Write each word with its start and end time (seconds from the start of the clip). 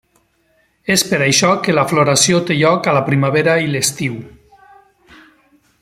És 0.93 1.03
per 1.09 1.19
això 1.25 1.51
que 1.67 1.75
la 1.79 1.83
floració 1.91 2.39
té 2.47 2.57
lloc 2.63 2.89
a 2.93 2.97
la 2.99 3.05
primavera 3.11 3.59
i 3.67 3.71
l'estiu. 3.75 4.21